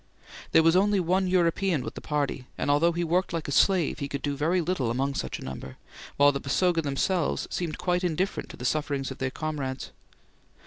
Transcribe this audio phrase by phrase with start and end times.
[0.51, 3.99] There was only one European with the party, and although he worked like a slave
[3.99, 5.77] he could do very little among such a number,
[6.17, 9.91] while the Basoga themselves seemed quite indifferent to the sufferings of their comrades.